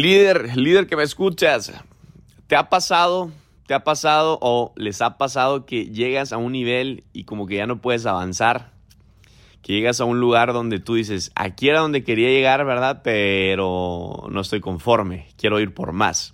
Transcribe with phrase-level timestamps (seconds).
[0.00, 1.74] Líder, líder que me escuchas,
[2.46, 3.30] ¿te ha pasado,
[3.66, 7.56] te ha pasado o les ha pasado que llegas a un nivel y como que
[7.56, 8.72] ya no puedes avanzar?
[9.60, 13.02] Que llegas a un lugar donde tú dices, aquí era donde quería llegar, ¿verdad?
[13.04, 16.32] Pero no estoy conforme, quiero ir por más.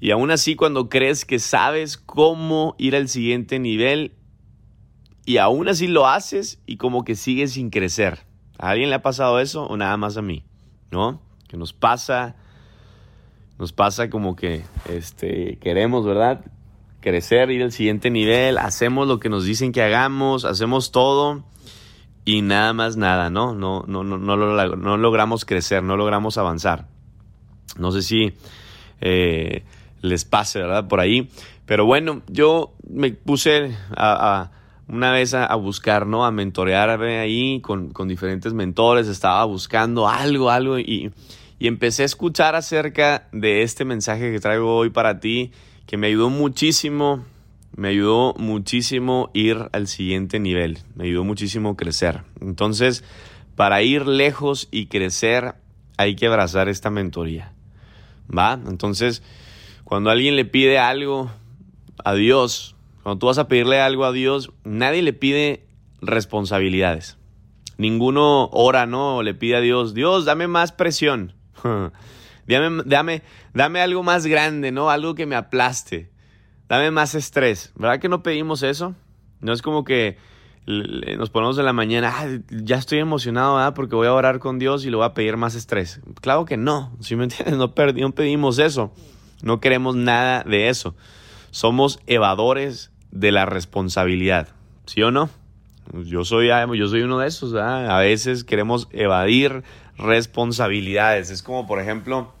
[0.00, 4.14] Y aún así cuando crees que sabes cómo ir al siguiente nivel
[5.26, 8.20] y aún así lo haces y como que sigues sin crecer.
[8.58, 10.42] ¿A alguien le ha pasado eso o nada más a mí?
[10.90, 11.20] ¿No?
[11.46, 12.36] que nos pasa,
[13.58, 16.44] nos pasa como que este, queremos, ¿verdad?
[17.00, 21.44] Crecer, ir al siguiente nivel, hacemos lo que nos dicen que hagamos, hacemos todo
[22.24, 23.54] y nada más nada, ¿no?
[23.54, 26.88] No, no, no, no, no logramos crecer, no logramos avanzar.
[27.78, 28.32] No sé si
[29.00, 29.64] eh,
[30.02, 30.88] les pase, ¿verdad?
[30.88, 31.30] Por ahí.
[31.66, 34.50] Pero bueno, yo me puse a,
[34.88, 36.24] una vez a, buscar, ¿no?
[36.24, 39.08] A mentorearme ahí con, con, diferentes mentores.
[39.08, 41.12] Estaba buscando algo, algo y,
[41.58, 45.52] y empecé a escuchar acerca de este mensaje que traigo hoy para ti,
[45.86, 47.24] que me ayudó muchísimo,
[47.74, 52.22] me ayudó muchísimo ir al siguiente nivel, me ayudó muchísimo crecer.
[52.40, 53.04] Entonces,
[53.54, 55.54] para ir lejos y crecer,
[55.96, 57.52] hay que abrazar esta mentoría.
[58.36, 58.60] ¿Va?
[58.66, 59.22] Entonces,
[59.84, 61.30] cuando alguien le pide algo
[62.04, 65.64] a Dios, cuando tú vas a pedirle algo a Dios, nadie le pide
[66.02, 67.16] responsabilidades.
[67.78, 69.22] Ninguno ora, ¿no?
[69.22, 71.34] Le pide a Dios, Dios, dame más presión.
[72.46, 73.22] dame, dame,
[73.54, 74.90] dame algo más grande, ¿no?
[74.90, 76.10] Algo que me aplaste.
[76.68, 77.72] Dame más estrés.
[77.76, 78.94] ¿Verdad que no pedimos eso?
[79.40, 80.18] No es como que
[80.66, 83.72] nos ponemos en la mañana, ah, ya estoy emocionado.
[83.74, 86.00] Porque voy a orar con Dios y le voy a pedir más estrés.
[86.20, 87.56] Claro que no, si me entiendes?
[87.58, 88.92] No, no pedimos eso.
[89.42, 90.96] No queremos nada de eso.
[91.50, 94.48] Somos evadores de la responsabilidad.
[94.86, 95.30] ¿Sí o no?
[95.92, 97.54] Yo soy, yo soy uno de esos.
[97.54, 99.62] A veces queremos evadir
[99.98, 101.30] responsabilidades.
[101.30, 102.32] Es como, por ejemplo,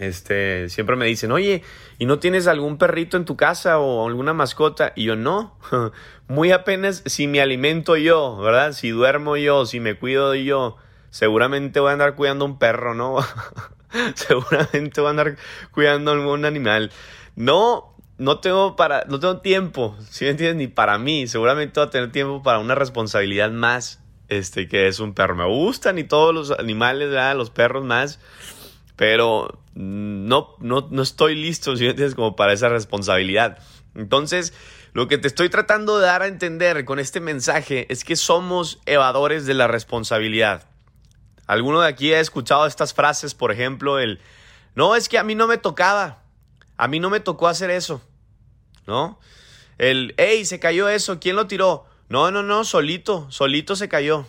[0.00, 1.62] este, siempre me dicen, oye,
[1.98, 4.92] ¿y no tienes algún perrito en tu casa o alguna mascota?
[4.96, 5.54] Y yo, no,
[6.28, 8.72] muy apenas si me alimento yo, ¿verdad?
[8.72, 10.76] Si duermo yo, si me cuido yo,
[11.10, 13.16] seguramente voy a andar cuidando un perro, ¿no?
[14.14, 15.36] seguramente voy a andar
[15.70, 16.90] cuidando algún animal.
[17.36, 17.89] No,
[18.20, 20.56] no tengo para, no tengo tiempo, si me entiendes?
[20.56, 21.26] Ni para mí.
[21.26, 25.34] Seguramente voy a tener tiempo para una responsabilidad más este, que es un perro.
[25.34, 28.20] Me gustan y todos los animales, los perros más,
[28.94, 33.58] pero no, no, no estoy listo, si entiendes, como para esa responsabilidad.
[33.94, 34.52] Entonces,
[34.92, 38.80] lo que te estoy tratando de dar a entender con este mensaje es que somos
[38.84, 40.68] evadores de la responsabilidad.
[41.46, 44.20] ¿Alguno de aquí ha escuchado estas frases, por ejemplo, el,
[44.74, 46.22] no, es que a mí no me tocaba,
[46.76, 48.02] a mí no me tocó hacer eso,
[48.90, 49.18] ¿no?
[49.78, 51.86] El, hey, se cayó eso, ¿quién lo tiró?
[52.10, 54.26] No, no, no, solito, solito se cayó.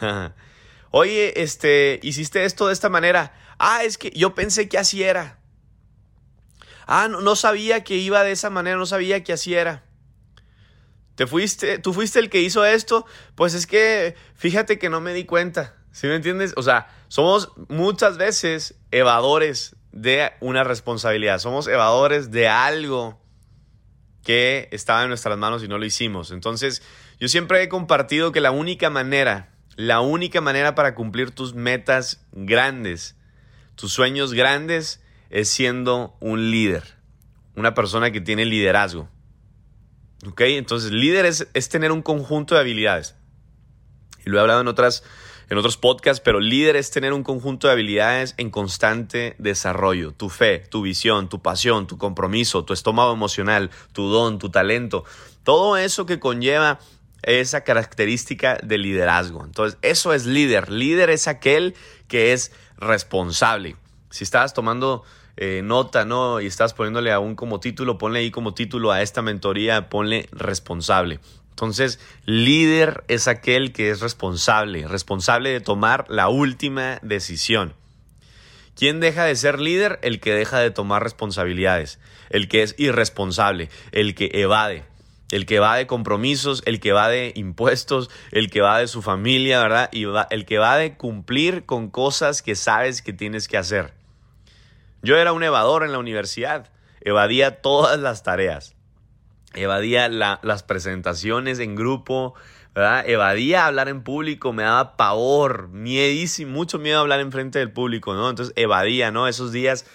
[0.90, 3.34] Oye, este, hiciste esto de esta manera.
[3.58, 5.40] Ah, es que yo pensé que así era.
[6.86, 9.84] Ah, no, no sabía que iba de esa manera, no sabía que así era.
[11.16, 13.04] Te fuiste, tú fuiste el que hizo esto,
[13.34, 15.74] pues es que fíjate que no me di cuenta.
[15.90, 16.54] ¿Sí me entiendes?
[16.56, 23.20] O sea, somos muchas veces evadores de una responsabilidad, somos evadores de algo
[24.28, 26.32] que estaba en nuestras manos y no lo hicimos.
[26.32, 26.82] Entonces,
[27.18, 32.26] yo siempre he compartido que la única manera, la única manera para cumplir tus metas
[32.32, 33.16] grandes,
[33.74, 36.98] tus sueños grandes, es siendo un líder,
[37.56, 39.08] una persona que tiene liderazgo.
[40.26, 40.42] ¿Ok?
[40.42, 43.14] Entonces, líder es, es tener un conjunto de habilidades.
[44.26, 45.04] Y lo he hablado en otras
[45.50, 50.12] en otros podcasts, pero líder es tener un conjunto de habilidades en constante desarrollo.
[50.12, 55.04] Tu fe, tu visión, tu pasión, tu compromiso, tu estómago emocional, tu don, tu talento.
[55.44, 56.78] Todo eso que conlleva
[57.22, 59.44] esa característica de liderazgo.
[59.44, 60.70] Entonces, eso es líder.
[60.70, 61.74] Líder es aquel
[62.06, 63.76] que es responsable.
[64.10, 65.04] Si estás tomando
[65.36, 66.40] eh, nota, ¿no?
[66.40, 71.20] Y estás poniéndole aún como título, ponle ahí como título a esta mentoría, ponle responsable.
[71.58, 77.74] Entonces, líder es aquel que es responsable, responsable de tomar la última decisión.
[78.76, 79.98] ¿Quién deja de ser líder?
[80.02, 81.98] El que deja de tomar responsabilidades,
[82.30, 84.84] el que es irresponsable, el que evade
[85.32, 89.02] el que va de compromisos, el que va de impuestos, el que va de su
[89.02, 89.90] familia, ¿verdad?
[89.92, 93.92] Y el que va de cumplir con cosas que sabes que tienes que hacer.
[95.02, 96.70] Yo era un evador en la universidad,
[97.00, 98.77] evadía todas las tareas,
[99.54, 102.34] evadía las presentaciones en grupo,
[102.74, 103.08] ¿verdad?
[103.08, 107.72] Evadía hablar en público, me daba pavor, miedísimo, mucho miedo a hablar en frente del
[107.72, 108.28] público, ¿no?
[108.30, 109.26] Entonces evadía, ¿no?
[109.26, 109.86] Esos días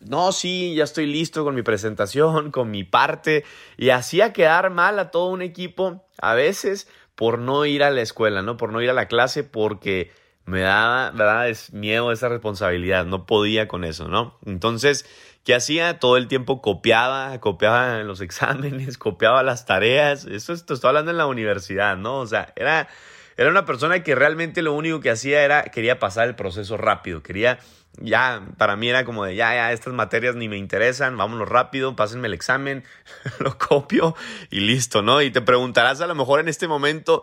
[0.00, 3.44] no, sí, ya estoy listo con mi presentación, con mi parte,
[3.76, 8.00] y hacía quedar mal a todo un equipo, a veces por no ir a la
[8.00, 8.56] escuela, ¿no?
[8.56, 10.10] Por no ir a la clase, porque
[10.44, 11.48] Me daba, ¿verdad?
[11.48, 14.38] Es miedo esa responsabilidad, no podía con eso, ¿no?
[14.44, 15.06] Entonces,
[15.44, 15.98] ¿qué hacía?
[15.98, 20.24] Todo el tiempo copiaba, copiaba los exámenes, copiaba las tareas.
[20.24, 22.18] Eso estoy hablando en la universidad, ¿no?
[22.18, 22.88] O sea, era,
[23.36, 27.22] era una persona que realmente lo único que hacía era, quería pasar el proceso rápido,
[27.22, 27.58] quería
[28.00, 31.94] ya, para mí era como de, ya, ya, estas materias ni me interesan, vámonos rápido,
[31.94, 32.84] pásenme el examen,
[33.38, 34.16] lo copio
[34.50, 35.20] y listo, ¿no?
[35.20, 37.22] Y te preguntarás a lo mejor en este momento,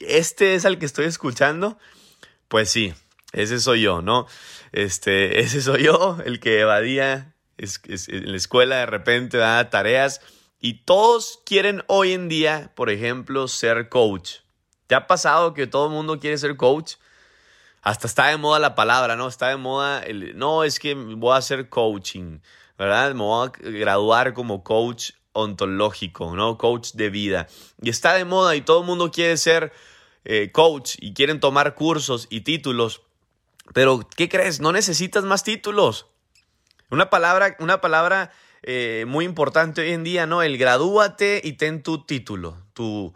[0.00, 1.78] ¿este es al que estoy escuchando?
[2.48, 2.94] Pues sí,
[3.32, 4.26] ese soy yo, ¿no?
[4.72, 10.20] Este, ese soy yo, el que evadía en la escuela de repente da tareas
[10.60, 14.38] y todos quieren hoy en día, por ejemplo, ser coach.
[14.86, 16.94] ¿Te ha pasado que todo el mundo quiere ser coach?
[17.82, 19.28] hasta está de moda la palabra, ¿no?
[19.28, 22.40] Está de moda el, no, es que voy a hacer coaching,
[22.76, 23.14] ¿verdad?
[23.14, 26.58] Me voy a graduar como coach ontológico, ¿no?
[26.58, 27.46] Coach de vida.
[27.80, 29.72] Y está de moda y todo el mundo quiere ser
[30.24, 33.02] eh, coach y quieren tomar cursos y títulos.
[33.74, 34.60] Pero, ¿qué crees?
[34.60, 36.06] No necesitas más títulos.
[36.90, 38.32] Una palabra, una palabra
[38.62, 40.42] eh, muy importante hoy en día, ¿no?
[40.42, 43.14] El gradúate y ten tu título, tu,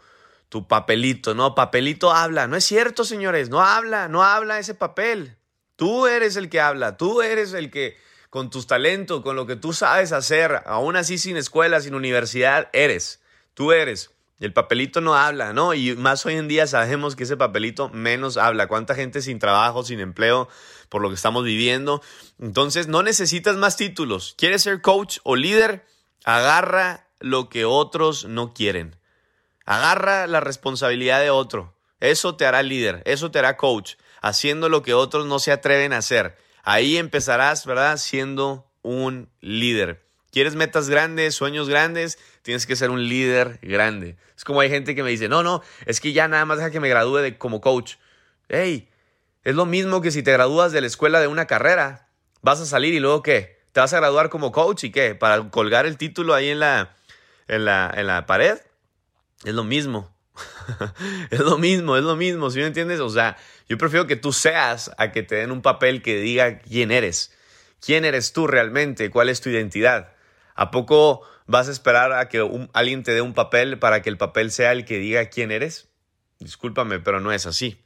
[0.49, 2.47] tu papelito, no, papelito habla.
[2.47, 5.37] No es cierto, señores, no habla, no habla ese papel.
[5.75, 7.97] Tú eres el que habla, tú eres el que
[8.29, 12.69] con tus talentos, con lo que tú sabes hacer, aún así sin escuela, sin universidad,
[12.73, 13.21] eres.
[13.53, 14.12] Tú eres.
[14.39, 15.73] El papelito no habla, ¿no?
[15.73, 18.67] Y más hoy en día sabemos que ese papelito menos habla.
[18.67, 20.49] ¿Cuánta gente sin trabajo, sin empleo,
[20.89, 22.01] por lo que estamos viviendo?
[22.39, 24.35] Entonces, no necesitas más títulos.
[24.37, 25.85] ¿Quieres ser coach o líder?
[26.25, 28.97] Agarra lo que otros no quieren.
[29.65, 31.73] Agarra la responsabilidad de otro.
[31.99, 35.93] Eso te hará líder, eso te hará coach, haciendo lo que otros no se atreven
[35.93, 36.37] a hacer.
[36.61, 37.95] Ahí empezarás, ¿verdad?
[37.95, 40.02] Siendo un líder.
[40.33, 42.17] ¿Quieres metas grandes, sueños grandes?
[42.41, 44.17] Tienes que ser un líder grande.
[44.35, 46.71] Es como hay gente que me dice, no, no, es que ya nada más deja
[46.71, 47.97] que me gradúe de, como coach.
[48.49, 48.89] Hey,
[49.43, 52.09] es lo mismo que si te gradúas de la escuela de una carrera.
[52.41, 53.59] Vas a salir y luego qué?
[53.73, 55.13] ¿Te vas a graduar como coach y qué?
[55.13, 56.95] ¿Para colgar el título ahí en la,
[57.47, 58.57] en la, en la pared?
[59.43, 60.15] Es lo mismo.
[61.29, 63.01] es lo mismo, es lo mismo, ¿sí me entiendes?
[63.01, 63.37] O sea,
[63.69, 67.31] yo prefiero que tú seas a que te den un papel que diga quién eres.
[67.79, 69.11] ¿Quién eres tú realmente?
[69.11, 70.12] ¿Cuál es tu identidad?
[70.55, 74.17] ¿A poco vas a esperar a que alguien te dé un papel para que el
[74.17, 75.89] papel sea el que diga quién eres?
[76.39, 77.77] Discúlpame, pero no es así.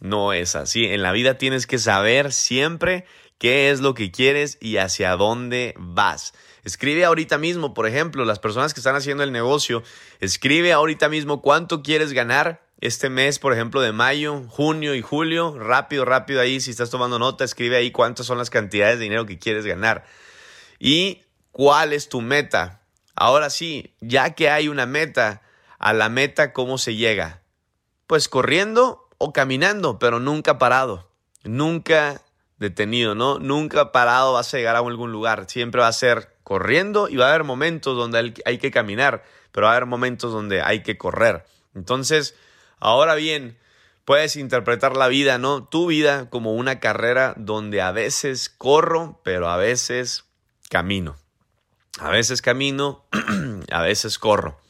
[0.00, 0.86] No es así.
[0.86, 3.06] En la vida tienes que saber siempre
[3.38, 6.34] qué es lo que quieres y hacia dónde vas.
[6.64, 9.82] Escribe ahorita mismo, por ejemplo, las personas que están haciendo el negocio,
[10.20, 15.56] escribe ahorita mismo cuánto quieres ganar este mes, por ejemplo, de mayo, junio y julio.
[15.58, 19.26] Rápido, rápido ahí, si estás tomando nota, escribe ahí cuántas son las cantidades de dinero
[19.26, 20.04] que quieres ganar.
[20.78, 21.22] Y
[21.54, 22.80] cuál es tu meta.
[23.14, 25.42] Ahora sí, ya que hay una meta,
[25.78, 27.42] a la meta, ¿cómo se llega?
[28.08, 31.08] Pues corriendo o caminando, pero nunca parado.
[31.44, 32.22] Nunca
[32.58, 33.38] detenido, ¿no?
[33.38, 35.44] Nunca parado vas a llegar a algún lugar.
[35.48, 39.22] Siempre va a ser corriendo y va a haber momentos donde hay que caminar,
[39.52, 41.44] pero va a haber momentos donde hay que correr.
[41.76, 42.34] Entonces,
[42.80, 43.56] ahora bien,
[44.04, 45.68] puedes interpretar la vida, ¿no?
[45.68, 50.24] Tu vida como una carrera donde a veces corro, pero a veces
[50.68, 51.14] camino.
[51.98, 53.04] A veces camino,
[53.70, 54.60] a veces corro.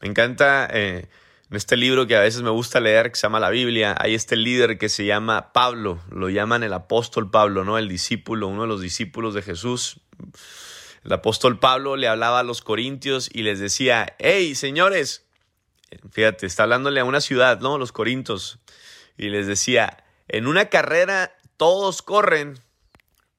[0.00, 1.08] Me encanta eh,
[1.50, 4.14] en este libro que a veces me gusta leer, que se llama la Biblia, hay
[4.14, 7.76] este líder que se llama Pablo, lo llaman el apóstol Pablo, ¿no?
[7.76, 10.00] El discípulo, uno de los discípulos de Jesús.
[11.04, 15.26] El apóstol Pablo le hablaba a los corintios y les decía, hey, señores,
[16.10, 17.76] fíjate, está hablándole a una ciudad, ¿no?
[17.76, 18.58] Los corintios.
[19.18, 22.58] Y les decía, en una carrera todos corren,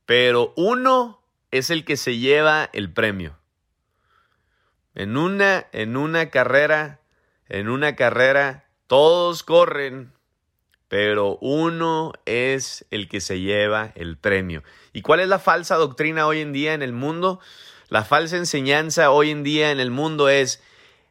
[0.05, 1.24] pero uno
[1.57, 3.37] es el que se lleva el premio.
[4.93, 6.99] En una, en una carrera,
[7.47, 10.13] en una carrera, todos corren,
[10.87, 14.63] pero uno es el que se lleva el premio.
[14.93, 17.39] ¿Y cuál es la falsa doctrina hoy en día en el mundo?
[17.89, 20.61] La falsa enseñanza hoy en día en el mundo es,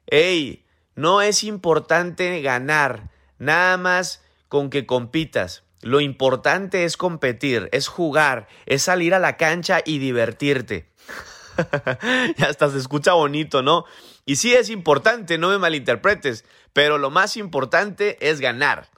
[0.07, 5.64] hey, no es importante ganar, nada más con que compitas.
[5.85, 10.89] Lo importante es competir, es jugar, es salir a la cancha y divertirte.
[12.39, 13.85] ya hasta se escucha bonito, ¿no?
[14.25, 18.89] Y sí es importante, no me malinterpretes, pero lo más importante es ganar.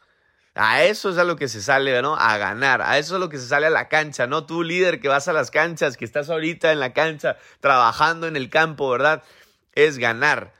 [0.55, 2.15] A eso es a lo que se sale, ¿no?
[2.15, 2.81] A ganar.
[2.83, 4.47] A eso es lo que se sale a la cancha, ¿no?
[4.47, 8.37] Tú, líder, que vas a las canchas, que estás ahorita en la cancha, trabajando en
[8.37, 9.25] el campo, ¿verdad?
[9.73, 10.53] Es ganar.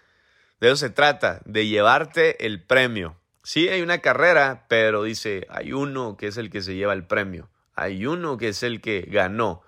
[0.59, 3.17] De eso se trata, de llevarte el premio.
[3.47, 7.07] Sí, hay una carrera, pero dice, hay uno que es el que se lleva el
[7.07, 7.49] premio.
[7.77, 9.63] Hay uno que es el que ganó.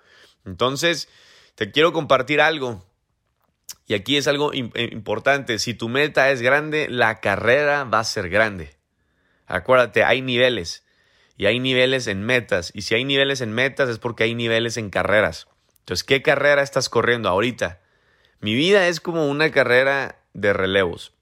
[0.45, 1.07] Entonces,
[1.55, 2.85] te quiero compartir algo.
[3.87, 5.59] Y aquí es algo importante.
[5.59, 8.75] Si tu meta es grande, la carrera va a ser grande.
[9.47, 10.83] Acuérdate, hay niveles.
[11.37, 12.71] y hay niveles en metas.
[12.73, 15.47] Y si hay niveles en metas es porque hay niveles en carreras.
[15.79, 17.79] Entonces, ¿qué carrera estás corriendo ahorita?
[18.41, 21.13] Mi vida es como una carrera de relevos.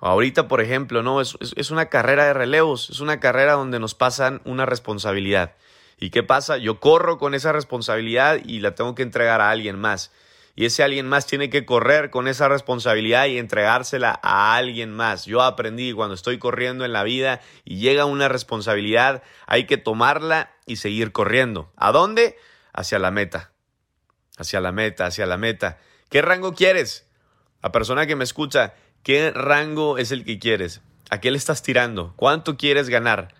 [0.00, 3.94] Ahorita, por ejemplo, no, es, es, una carrera de relevos, es una carrera donde nos
[3.94, 5.54] pasan una responsabilidad.
[5.98, 6.56] ¿Y qué pasa?
[6.56, 10.10] Yo corro con esa responsabilidad y la tengo que entregar a alguien más.
[10.56, 15.26] Y ese alguien más tiene que correr con esa responsabilidad y entregársela a alguien más.
[15.26, 20.52] Yo aprendí cuando estoy corriendo en la vida y llega una responsabilidad, hay que tomarla
[20.66, 21.72] y seguir corriendo.
[21.76, 22.36] ¿A dónde?
[22.72, 23.52] Hacia la meta.
[24.38, 25.78] Hacia la meta, hacia la meta.
[26.08, 27.06] ¿Qué rango quieres?
[27.62, 30.82] La persona que me escucha, ¿Qué rango es el que quieres?
[31.08, 32.12] ¿A qué le estás tirando?
[32.16, 33.34] ¿Cuánto quieres ganar?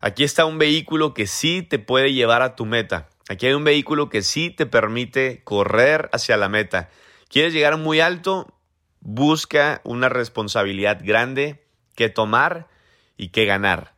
[0.00, 3.08] Aquí está un vehículo que sí te puede llevar a tu meta.
[3.28, 6.90] Aquí hay un vehículo que sí te permite correr hacia la meta.
[7.28, 8.52] ¿Quieres llegar muy alto?
[9.00, 12.68] Busca una responsabilidad grande que tomar
[13.16, 13.94] y que ganar.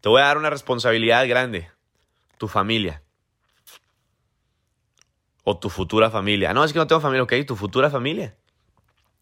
[0.00, 1.70] Te voy a dar una responsabilidad grande.
[2.38, 3.02] Tu familia.
[5.44, 6.52] O tu futura familia.
[6.52, 7.22] No, es que no tengo familia.
[7.22, 8.36] Ok, tu futura familia.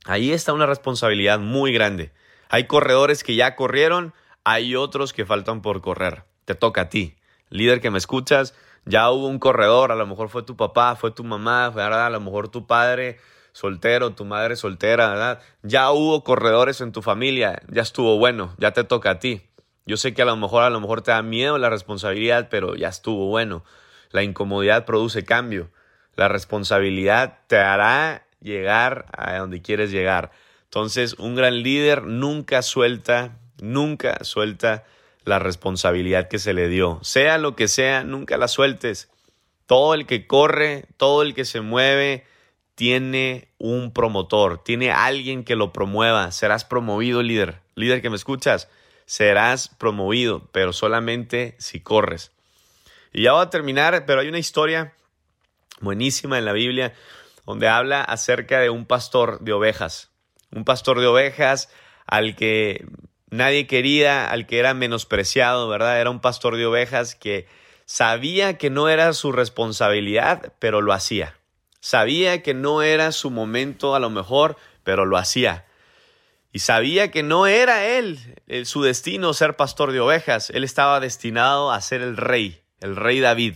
[0.06, 2.12] Ahí está una responsabilidad muy grande.
[2.48, 4.14] Hay corredores que ya corrieron,
[4.44, 6.24] hay otros que faltan por correr.
[6.44, 7.16] Te toca a ti.
[7.50, 8.54] Líder que me escuchas,
[8.84, 12.20] ya hubo un corredor, a lo mejor fue tu papá, fue tu mamá, a lo
[12.20, 13.18] mejor tu padre
[13.52, 15.42] soltero, tu madre soltera, ¿verdad?
[15.62, 19.42] Ya hubo corredores en tu familia, ya estuvo bueno, ya te toca a ti.
[19.86, 22.76] Yo sé que a lo mejor a lo mejor te da miedo la responsabilidad, pero
[22.76, 23.64] ya estuvo bueno.
[24.10, 25.70] La incomodidad produce cambio.
[26.14, 30.30] La responsabilidad te hará llegar a donde quieres llegar.
[30.64, 34.84] Entonces, un gran líder nunca suelta, nunca suelta
[35.24, 36.98] la responsabilidad que se le dio.
[37.02, 39.10] Sea lo que sea, nunca la sueltes.
[39.66, 42.24] Todo el que corre, todo el que se mueve,
[42.74, 46.32] tiene un promotor, tiene alguien que lo promueva.
[46.32, 47.60] Serás promovido, líder.
[47.74, 48.68] Líder que me escuchas,
[49.06, 52.32] serás promovido, pero solamente si corres.
[53.12, 54.94] Y ya voy a terminar, pero hay una historia
[55.80, 56.94] buenísima en la Biblia
[57.50, 60.12] donde habla acerca de un pastor de ovejas.
[60.52, 61.68] Un pastor de ovejas
[62.06, 62.86] al que
[63.28, 66.00] nadie quería, al que era menospreciado, ¿verdad?
[66.00, 67.48] Era un pastor de ovejas que
[67.86, 71.34] sabía que no era su responsabilidad, pero lo hacía.
[71.80, 75.66] Sabía que no era su momento a lo mejor, pero lo hacía.
[76.52, 78.20] Y sabía que no era él
[78.64, 80.50] su destino ser pastor de ovejas.
[80.50, 83.54] Él estaba destinado a ser el rey, el rey David.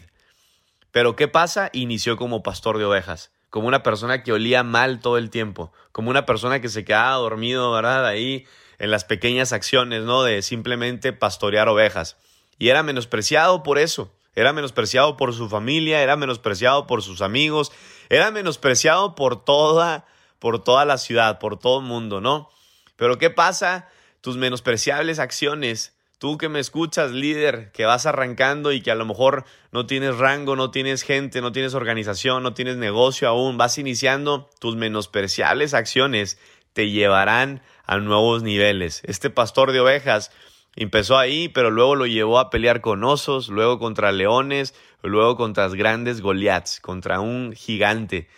[0.90, 1.70] Pero ¿qué pasa?
[1.72, 6.10] Inició como pastor de ovejas como una persona que olía mal todo el tiempo, como
[6.10, 8.04] una persona que se quedaba dormido, ¿verdad?
[8.04, 8.48] Ahí
[8.80, 10.24] en las pequeñas acciones, ¿no?
[10.24, 12.16] De simplemente pastorear ovejas.
[12.58, 14.12] Y era menospreciado por eso.
[14.34, 17.70] Era menospreciado por su familia, era menospreciado por sus amigos,
[18.08, 20.04] era menospreciado por toda,
[20.40, 22.50] por toda la ciudad, por todo el mundo, ¿no?
[22.96, 23.88] Pero ¿qué pasa?
[24.20, 29.04] Tus menospreciables acciones Tú que me escuchas, líder, que vas arrancando y que a lo
[29.04, 33.78] mejor no tienes rango, no tienes gente, no tienes organización, no tienes negocio aún, vas
[33.78, 36.38] iniciando, tus menospreciables acciones
[36.72, 39.02] te llevarán a nuevos niveles.
[39.04, 40.30] Este pastor de ovejas
[40.76, 45.68] empezó ahí, pero luego lo llevó a pelear con osos, luego contra leones, luego contra
[45.68, 48.28] grandes Goliaths, contra un gigante.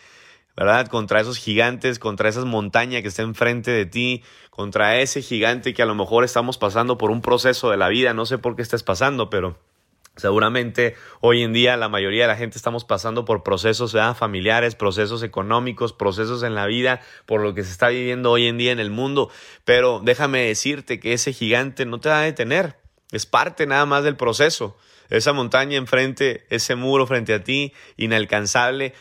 [0.57, 0.87] ¿Verdad?
[0.89, 5.83] Contra esos gigantes, contra esas montañas que está enfrente de ti, contra ese gigante que
[5.83, 8.63] a lo mejor estamos pasando por un proceso de la vida, no sé por qué
[8.63, 9.59] estés pasando, pero
[10.17, 15.23] Seguramente hoy en día la mayoría de la gente estamos pasando por procesos familiares, procesos
[15.23, 18.81] económicos, procesos en la vida, por lo que se está viviendo hoy en día en
[18.81, 19.31] el mundo.
[19.67, 22.79] Pero déjame decirte que ese gigante no te va a detener.
[23.13, 24.75] Es parte nada más del proceso.
[25.11, 28.95] Esa montaña enfrente, ese muro frente a ti, inalcanzable,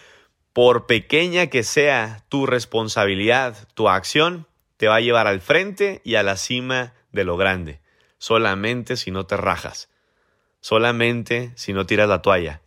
[0.55, 4.47] por pequeña que sea tu responsabilidad, tu acción,
[4.77, 7.81] te va a llevar al frente y a la cima de lo grande.
[8.19, 9.89] Solamente si no te rajas.
[10.61, 12.61] Solamente si no tiras la toalla.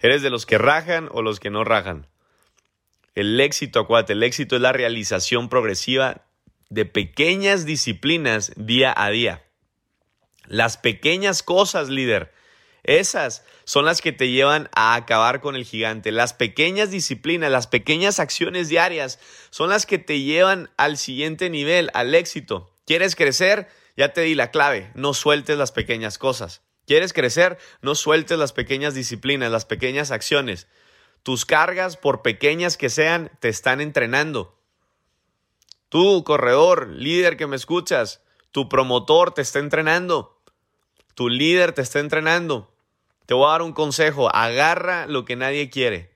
[0.00, 2.08] ¿Eres de los que rajan o los que no rajan?
[3.14, 6.22] El éxito, acuérdate, el éxito es la realización progresiva
[6.70, 9.44] de pequeñas disciplinas día a día.
[10.48, 12.32] Las pequeñas cosas, líder,
[12.88, 16.10] esas son las que te llevan a acabar con el gigante.
[16.10, 19.18] Las pequeñas disciplinas, las pequeñas acciones diarias
[19.50, 22.74] son las que te llevan al siguiente nivel, al éxito.
[22.86, 23.68] ¿Quieres crecer?
[23.94, 24.90] Ya te di la clave.
[24.94, 26.62] No sueltes las pequeñas cosas.
[26.86, 27.58] ¿Quieres crecer?
[27.82, 30.66] No sueltes las pequeñas disciplinas, las pequeñas acciones.
[31.22, 34.58] Tus cargas, por pequeñas que sean, te están entrenando.
[35.90, 40.40] Tú, corredor, líder que me escuchas, tu promotor te está entrenando.
[41.14, 42.72] Tu líder te está entrenando.
[43.28, 46.14] Te voy a dar un consejo, agarra lo que nadie quiere,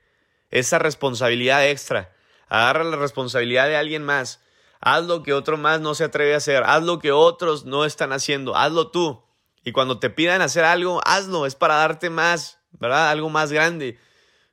[0.49, 2.17] esa responsabilidad extra,
[2.49, 4.41] agarra la responsabilidad de alguien más,
[4.81, 7.85] haz lo que otro más no se atreve a hacer, haz lo que otros no
[7.85, 9.23] están haciendo, hazlo tú.
[9.63, 13.11] Y cuando te pidan hacer algo, hazlo, es para darte más, ¿verdad?
[13.11, 13.99] Algo más grande.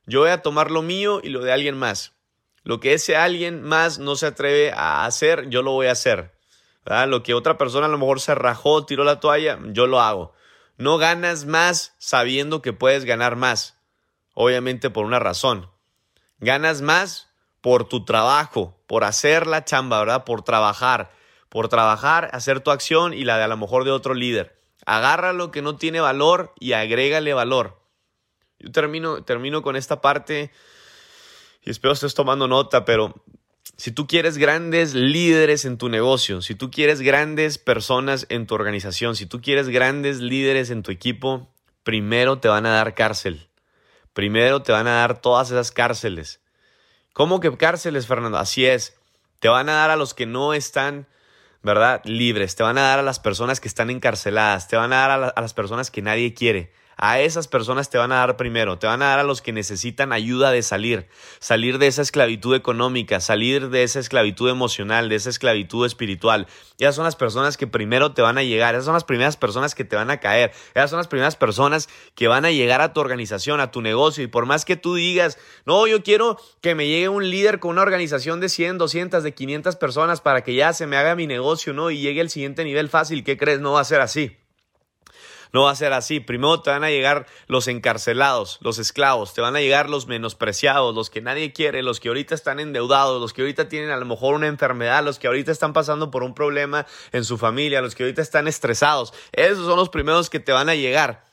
[0.04, 2.12] Yo voy a tomar lo mío y lo de alguien más.
[2.62, 6.38] Lo que ese alguien más no se atreve a hacer, yo lo voy a hacer.
[7.06, 10.34] Lo que otra persona a lo mejor se rajó, tiró la toalla, yo lo hago.
[10.80, 13.76] No ganas más sabiendo que puedes ganar más.
[14.32, 15.70] Obviamente por una razón.
[16.38, 17.28] Ganas más
[17.60, 20.24] por tu trabajo, por hacer la chamba, ¿verdad?
[20.24, 21.10] Por trabajar,
[21.50, 24.58] por trabajar, hacer tu acción y la de a lo mejor de otro líder.
[24.86, 27.78] Agarra lo que no tiene valor y agrégale valor.
[28.58, 30.50] Yo termino, termino con esta parte
[31.60, 33.22] y espero estés tomando nota, pero
[33.80, 38.54] si tú quieres grandes líderes en tu negocio, si tú quieres grandes personas en tu
[38.54, 41.48] organización, si tú quieres grandes líderes en tu equipo,
[41.82, 43.48] primero te van a dar cárcel.
[44.12, 46.42] Primero te van a dar todas esas cárceles.
[47.14, 48.36] ¿Cómo que cárceles, Fernando?
[48.36, 48.98] Así es.
[49.38, 51.08] Te van a dar a los que no están,
[51.62, 52.02] ¿verdad?
[52.04, 52.56] Libres.
[52.56, 54.68] Te van a dar a las personas que están encarceladas.
[54.68, 56.74] Te van a dar a, a las personas que nadie quiere.
[57.02, 59.54] A esas personas te van a dar primero, te van a dar a los que
[59.54, 65.14] necesitan ayuda de salir, salir de esa esclavitud económica, salir de esa esclavitud emocional, de
[65.14, 66.46] esa esclavitud espiritual.
[66.78, 69.74] Esas son las personas que primero te van a llegar, esas son las primeras personas
[69.74, 72.92] que te van a caer, esas son las primeras personas que van a llegar a
[72.92, 74.22] tu organización, a tu negocio.
[74.22, 77.70] Y por más que tú digas, no, yo quiero que me llegue un líder con
[77.70, 81.26] una organización de 100, 200, de 500 personas para que ya se me haga mi
[81.26, 81.90] negocio, ¿no?
[81.90, 83.60] Y llegue al siguiente nivel fácil, ¿qué crees?
[83.60, 84.39] No va a ser así.
[85.52, 86.20] No va a ser así.
[86.20, 90.94] Primero te van a llegar los encarcelados, los esclavos, te van a llegar los menospreciados,
[90.94, 94.06] los que nadie quiere, los que ahorita están endeudados, los que ahorita tienen a lo
[94.06, 97.94] mejor una enfermedad, los que ahorita están pasando por un problema en su familia, los
[97.94, 99.12] que ahorita están estresados.
[99.32, 101.24] Esos son los primeros que te van a llegar.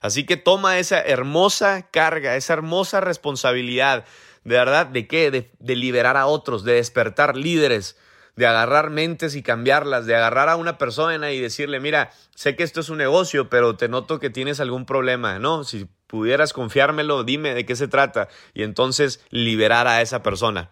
[0.00, 4.06] Así que toma esa hermosa carga, esa hermosa responsabilidad,
[4.44, 5.30] de verdad, ¿de qué?
[5.30, 7.98] De, de liberar a otros, de despertar líderes,
[8.40, 12.62] de agarrar mentes y cambiarlas, de agarrar a una persona y decirle, mira, sé que
[12.62, 15.62] esto es un negocio, pero te noto que tienes algún problema, ¿no?
[15.62, 20.70] Si pudieras confiármelo, dime de qué se trata y entonces liberar a esa persona.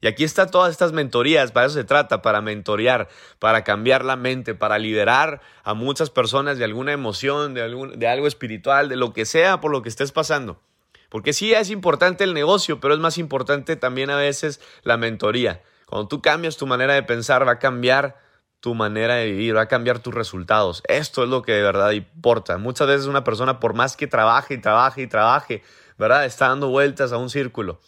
[0.00, 3.08] Y aquí está todas estas mentorías, para eso se trata, para mentorear,
[3.40, 8.06] para cambiar la mente, para liberar a muchas personas de alguna emoción, de, algún, de
[8.06, 10.60] algo espiritual, de lo que sea por lo que estés pasando.
[11.08, 15.60] Porque sí es importante el negocio, pero es más importante también a veces la mentoría.
[15.90, 18.16] Cuando tú cambias tu manera de pensar, va a cambiar
[18.60, 20.84] tu manera de vivir, va a cambiar tus resultados.
[20.86, 22.58] Esto es lo que de verdad importa.
[22.58, 25.64] Muchas veces una persona, por más que trabaje y trabaje y trabaje,
[25.98, 26.26] ¿verdad?
[26.26, 27.80] Está dando vueltas a un círculo.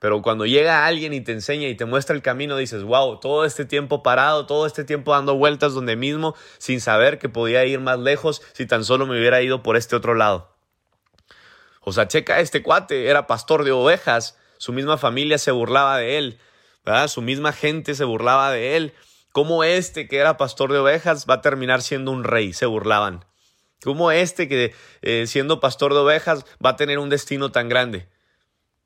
[0.00, 3.44] Pero cuando llega alguien y te enseña y te muestra el camino, dices, wow, todo
[3.44, 7.78] este tiempo parado, todo este tiempo dando vueltas donde mismo, sin saber que podía ir
[7.78, 10.56] más lejos si tan solo me hubiera ido por este otro lado.
[11.82, 16.18] O sea, checa, este cuate era pastor de ovejas, su misma familia se burlaba de
[16.18, 16.40] él,
[17.08, 18.94] su misma gente se burlaba de él.
[19.32, 22.52] ¿Cómo este que era pastor de ovejas va a terminar siendo un rey?
[22.52, 23.24] Se burlaban.
[23.82, 28.08] ¿Cómo este que eh, siendo pastor de ovejas va a tener un destino tan grande?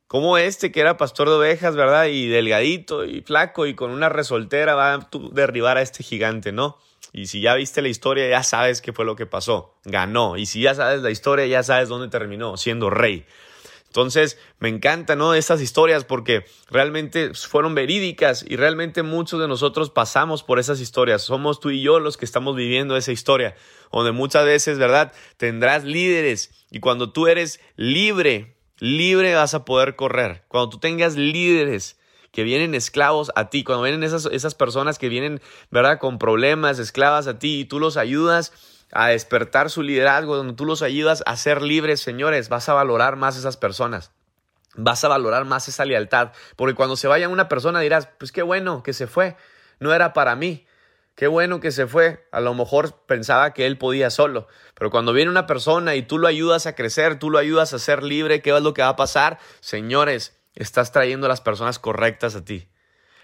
[0.07, 2.07] ¿Cómo este que era pastor de ovejas, verdad?
[2.07, 6.79] Y delgadito y flaco y con una resoltera va a derribar a este gigante, ¿no?
[7.12, 9.75] Y si ya viste la historia, ya sabes qué fue lo que pasó.
[9.85, 10.37] Ganó.
[10.37, 13.25] Y si ya sabes la historia, ya sabes dónde terminó, siendo rey.
[13.95, 15.35] Entonces, me encantan ¿no?
[15.35, 21.23] estas historias porque realmente fueron verídicas y realmente muchos de nosotros pasamos por esas historias.
[21.23, 23.55] Somos tú y yo los que estamos viviendo esa historia,
[23.93, 25.13] donde muchas veces, ¿verdad?
[25.37, 30.43] Tendrás líderes y cuando tú eres libre, libre vas a poder correr.
[30.49, 31.97] Cuando tú tengas líderes
[32.33, 36.01] que vienen esclavos a ti, cuando vienen esas, esas personas que vienen, ¿verdad?
[36.01, 40.65] Con problemas, esclavas a ti y tú los ayudas, a despertar su liderazgo, donde tú
[40.65, 44.13] los ayudas a ser libres, señores, vas a valorar más esas personas.
[44.77, 48.43] Vas a valorar más esa lealtad, porque cuando se vaya una persona dirás, pues qué
[48.43, 49.37] bueno que se fue,
[49.79, 50.67] no era para mí,
[51.15, 55.13] qué bueno que se fue, a lo mejor pensaba que él podía solo, pero cuando
[55.13, 58.43] viene una persona y tú lo ayudas a crecer, tú lo ayudas a ser libre,
[58.43, 59.39] ¿qué es lo que va a pasar?
[59.61, 62.69] Señores, estás trayendo las personas correctas a ti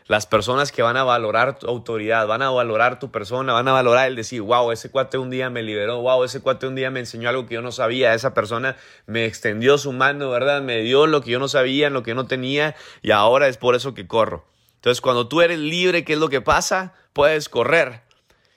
[0.06, 3.72] las personas que van a valorar tu autoridad, van a valorar tu persona, van a
[3.72, 6.90] valorar el decir, wow, ese cuate un día me liberó, wow, ese cuate un día
[6.90, 10.62] me enseñó algo que yo no sabía, esa persona me extendió su mano, ¿verdad?
[10.62, 13.74] Me dio lo que yo no sabía, lo que no tenía y ahora es por
[13.74, 14.44] eso que corro.
[14.76, 16.94] Entonces, cuando tú eres libre, ¿qué es lo que pasa?
[17.12, 18.02] Puedes correr.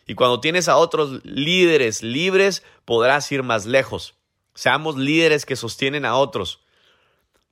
[0.08, 4.16] Y cuando tienes a otros líderes libres, podrás ir más lejos.
[4.54, 6.62] Seamos líderes que sostienen a otros.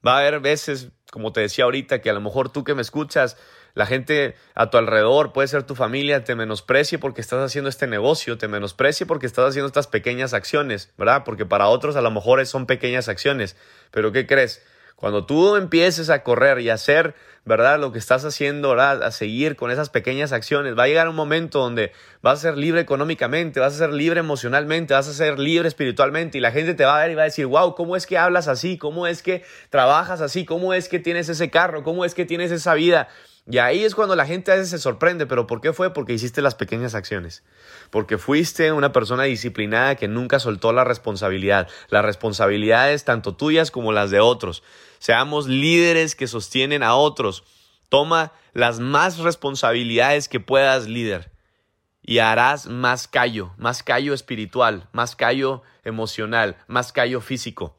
[0.06, 2.82] Va a haber veces, como te decía ahorita, que a lo mejor tú que me
[2.82, 3.38] escuchas,
[3.74, 7.88] la gente a tu alrededor, puede ser tu familia, te menosprecie porque estás haciendo este
[7.88, 11.24] negocio, te menosprecie porque estás haciendo estas pequeñas acciones, ¿verdad?
[11.24, 13.56] Porque para otros a lo mejor son pequeñas acciones,
[13.92, 14.62] pero ¿qué crees?
[15.02, 17.80] Cuando tú empieces a correr y a hacer, ¿verdad?
[17.80, 19.02] Lo que estás haciendo, ¿verdad?
[19.02, 22.58] A seguir con esas pequeñas acciones, va a llegar un momento donde vas a ser
[22.58, 26.76] libre económicamente, vas a ser libre emocionalmente, vas a ser libre espiritualmente y la gente
[26.76, 28.78] te va a ver y va a decir, wow, ¿cómo es que hablas así?
[28.78, 30.46] ¿Cómo es que trabajas así?
[30.46, 31.82] ¿Cómo es que tienes ese carro?
[31.82, 33.08] ¿Cómo es que tienes esa vida?
[33.48, 35.94] Y ahí es cuando la gente a veces se sorprende, pero ¿por qué fue?
[35.94, 37.44] Porque hiciste las pequeñas acciones.
[37.90, 41.68] Porque fuiste una persona disciplinada que nunca soltó la responsabilidad.
[41.90, 44.62] Las responsabilidades tanto tuyas como las de otros.
[45.00, 47.44] Seamos líderes que sostienen a otros.
[47.90, 51.32] Toma las más responsabilidades que puedas, líder.
[52.04, 57.76] Y harás más callo, más callo espiritual, más callo emocional, más callo físico.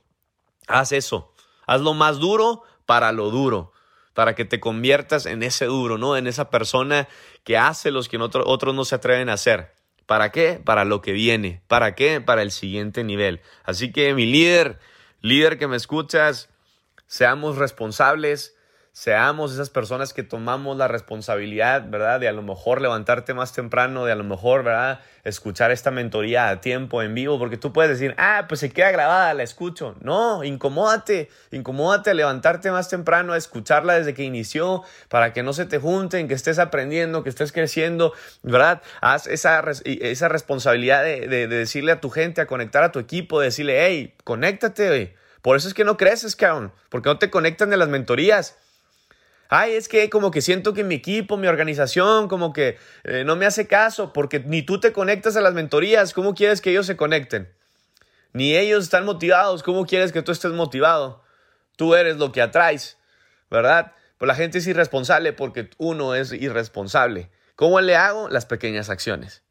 [0.67, 1.33] Haz eso.
[1.67, 3.73] Hazlo más duro para lo duro
[4.15, 6.17] para que te conviertas en ese duro, ¿no?
[6.17, 7.09] En esa persona
[7.45, 9.73] que hace los que otros no se atreven a hacer.
[10.07, 10.61] ¿Para qué?
[10.63, 11.63] Para lo que viene.
[11.69, 12.21] ¿Para qué?
[12.21, 13.41] Para el siguiente nivel.
[13.65, 14.79] Así que mi líder,
[15.21, 16.51] líder que me escuchas,
[17.07, 18.57] seamos responsables,
[18.93, 22.21] seamos esas personas que tomamos la responsabilidad, ¿verdad?
[22.21, 25.01] De a lo mejor levantarte más temprano, de a lo mejor, ¿verdad?
[25.25, 28.91] Escuchar esta mentoría a tiempo, en vivo, porque tú puedes decir, ah, pues se queda
[28.91, 29.97] grabada, la escucho.
[30.01, 35.55] No, incomódate, incomódate a levantarte más temprano, a escucharla desde que inició, para que no
[35.55, 38.83] se te junten, que estés aprendiendo, que estés creciendo, ¿verdad?
[39.01, 43.41] Haz esa, esa responsabilidad de, de, decirle a tu gente, a conectar a tu equipo,
[43.41, 47.71] de decirle, hey, conéctate, Por eso es que no creces, cabrón, porque no te conectan
[47.71, 48.59] de las mentorías
[49.53, 53.37] ay, es que como que siento que mi equipo, mi organización, como que eh, no
[53.37, 56.87] me hace caso, porque ni tú te conectas a las mentorías, ¿cómo quieres que ellos
[56.87, 57.53] se conecten?
[58.33, 61.23] Ni ellos están motivados, ¿cómo quieres que tú estés motivado?
[61.77, 62.97] Tú eres lo que atraes,
[63.51, 63.93] ¿verdad?
[64.17, 67.29] Pues la gente es irresponsable porque uno es irresponsable.
[67.55, 68.31] ¿Cómo le hago?
[68.31, 69.43] Las pequeñas acciones.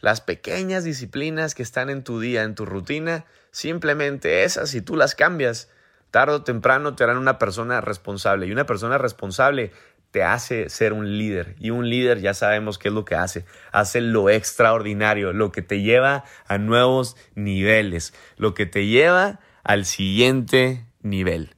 [0.00, 4.96] Las pequeñas disciplinas que están en tu día, en tu rutina, simplemente esas, si tú
[4.96, 5.70] las cambias,
[6.16, 8.46] tarde o temprano te harán una persona responsable.
[8.46, 9.70] Y una persona responsable
[10.12, 11.56] te hace ser un líder.
[11.60, 13.44] Y un líder ya sabemos qué es lo que hace.
[13.70, 19.84] Hace lo extraordinario, lo que te lleva a nuevos niveles, lo que te lleva al
[19.84, 21.54] siguiente nivel.